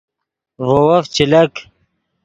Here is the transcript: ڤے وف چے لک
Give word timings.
ڤے 0.65 0.77
وف 0.87 1.05
چے 1.13 1.23
لک 1.31 1.53